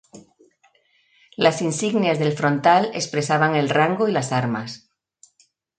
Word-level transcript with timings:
Las 1.37 1.61
insignias 1.61 2.17
del 2.17 2.31
frontal 2.33 2.89
expresaban 2.95 3.53
el 3.55 3.69
rango 3.69 4.07
y 4.07 4.11
las 4.11 4.31
armas. 4.31 4.89